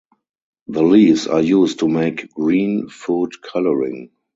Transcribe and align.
The 0.65 0.81
leaves 0.81 1.27
are 1.27 1.43
used 1.43 1.77
to 1.81 1.87
make 1.87 2.31
green 2.33 2.89
food 2.89 3.39
coloring. 3.43 4.09